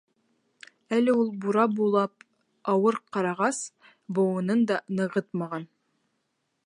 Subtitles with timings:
[0.95, 2.25] Әле ул бура булып
[2.73, 3.59] ауыр ҡарағас
[4.19, 5.69] быуынын да нығытмаған.